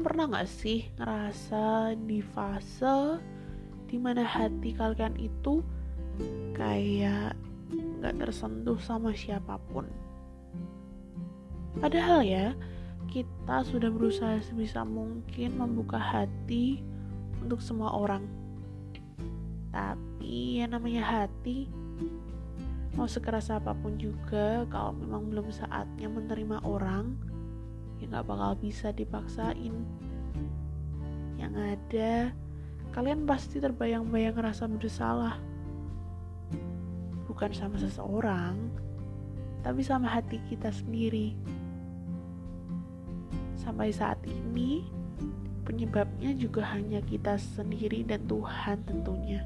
[0.00, 3.20] pernah gak sih ngerasa di fase
[3.92, 5.60] di mana hati kalian itu
[6.56, 7.36] kayak
[8.00, 9.84] gak tersentuh sama siapa pun?
[11.76, 12.56] Padahal ya,
[13.12, 16.80] kita sudah berusaha sebisa mungkin membuka hati
[17.44, 18.24] untuk semua orang.
[19.76, 21.68] Tapi yang namanya hati,
[22.96, 27.14] mau sekeras apa pun juga, kalau memang belum saatnya menerima orang,
[28.00, 29.76] ya nggak bakal bisa dipaksain.
[31.36, 32.12] Yang ada
[32.96, 35.38] kalian pasti terbayang-bayang rasa bersalah
[37.30, 38.58] bukan sama seseorang
[39.60, 41.36] tapi sama hati kita sendiri.
[43.60, 44.88] Sampai saat ini
[45.68, 49.44] penyebabnya juga hanya kita sendiri dan Tuhan tentunya.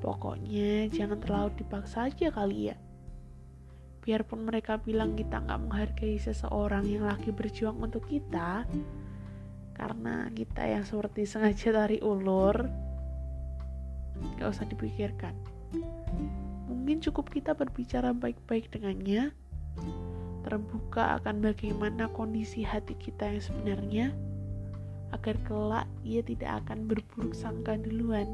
[0.00, 2.76] Pokoknya jangan terlalu dipaksa aja kali ya
[4.04, 8.68] biarpun mereka bilang kita nggak menghargai seseorang yang lagi berjuang untuk kita
[9.72, 12.68] karena kita yang seperti sengaja tarik ulur
[14.36, 15.32] nggak usah dipikirkan.
[16.68, 19.32] Mungkin cukup kita berbicara baik-baik dengannya
[20.44, 24.06] terbuka akan bagaimana kondisi hati kita yang sebenarnya
[25.16, 28.28] agar kelak ia tidak akan berburuk sangka duluan.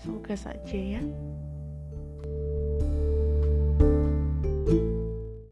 [0.00, 1.04] Semoga saja ya